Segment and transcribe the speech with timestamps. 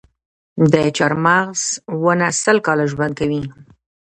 [0.73, 1.61] د چهارمغز
[2.03, 3.41] ونه سل کاله ژوند کوي؟